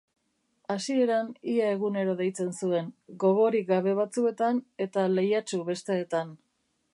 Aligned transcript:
Hasieran 0.75 1.27
ia 1.51 1.67
egunero 1.73 2.15
deitzen 2.21 2.49
zuen, 2.61 2.87
gogorik 3.25 3.69
gabe 3.69 3.95
batzuetan 4.01 4.63
eta 4.87 5.05
lehiatsu 5.17 5.61
besteetan. 5.69 6.35